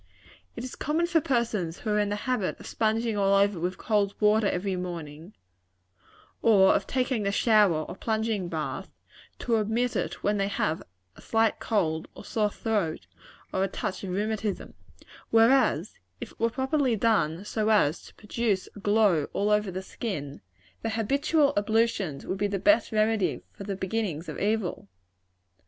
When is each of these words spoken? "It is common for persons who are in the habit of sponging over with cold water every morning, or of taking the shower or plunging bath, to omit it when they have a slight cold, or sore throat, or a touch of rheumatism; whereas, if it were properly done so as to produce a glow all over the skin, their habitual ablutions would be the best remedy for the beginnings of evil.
"It 0.55 0.63
is 0.63 0.75
common 0.75 1.05
for 1.05 1.21
persons 1.21 1.77
who 1.81 1.91
are 1.91 1.99
in 1.99 2.09
the 2.09 2.15
habit 2.25 2.59
of 2.59 2.65
sponging 2.65 3.15
over 3.19 3.59
with 3.59 3.77
cold 3.77 4.15
water 4.19 4.47
every 4.47 4.75
morning, 4.75 5.35
or 6.41 6.73
of 6.73 6.87
taking 6.87 7.21
the 7.21 7.31
shower 7.31 7.83
or 7.83 7.95
plunging 7.95 8.47
bath, 8.49 8.89
to 9.37 9.57
omit 9.57 9.95
it 9.95 10.23
when 10.23 10.37
they 10.37 10.47
have 10.47 10.81
a 11.15 11.21
slight 11.21 11.59
cold, 11.59 12.07
or 12.15 12.25
sore 12.25 12.49
throat, 12.49 13.05
or 13.53 13.63
a 13.63 13.67
touch 13.67 14.03
of 14.03 14.09
rheumatism; 14.09 14.73
whereas, 15.29 15.99
if 16.19 16.31
it 16.31 16.39
were 16.39 16.49
properly 16.49 16.95
done 16.95 17.45
so 17.45 17.69
as 17.69 18.01
to 18.07 18.15
produce 18.15 18.67
a 18.75 18.79
glow 18.79 19.25
all 19.33 19.51
over 19.51 19.69
the 19.69 19.83
skin, 19.83 20.41
their 20.81 20.93
habitual 20.93 21.53
ablutions 21.55 22.25
would 22.25 22.39
be 22.39 22.47
the 22.47 22.57
best 22.57 22.91
remedy 22.91 23.41
for 23.53 23.65
the 23.65 23.75
beginnings 23.75 24.27
of 24.27 24.39
evil. 24.39 24.89